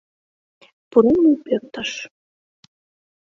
Пурем 0.89 1.17
мый 1.23 1.35
пӧртыш. 1.45 1.91